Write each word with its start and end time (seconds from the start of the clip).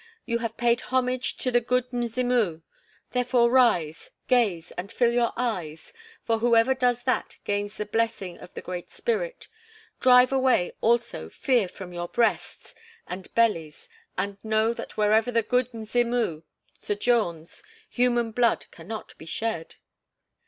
You 0.25 0.39
have 0.39 0.57
paid 0.57 0.81
homage 0.81 1.37
to 1.37 1.51
the 1.51 1.61
'Good 1.61 1.91
Mzimu'; 1.93 2.63
therefore 3.11 3.51
rise, 3.51 4.09
gaze, 4.27 4.71
and 4.71 4.91
fill 4.91 5.11
your 5.13 5.31
eyes, 5.37 5.93
for 6.23 6.39
whoever 6.39 6.73
does 6.73 7.03
that 7.03 7.37
gains 7.43 7.77
the 7.77 7.85
blessing 7.85 8.39
of 8.39 8.51
the 8.55 8.63
Great 8.63 8.89
Spirit. 8.89 9.47
Drive 9.99 10.31
away, 10.31 10.71
also, 10.81 11.29
fear 11.29 11.67
from 11.67 11.93
your 11.93 12.07
breasts 12.07 12.73
and 13.05 13.31
bellies 13.35 13.89
and 14.17 14.39
know 14.43 14.73
that 14.73 14.97
wherever 14.97 15.31
the 15.31 15.43
'Good 15.43 15.71
Mzimu' 15.71 16.41
sojourns, 16.79 17.61
human 17.87 18.31
blood 18.31 18.65
cannot 18.71 19.15
be 19.19 19.27
shed." 19.27 19.75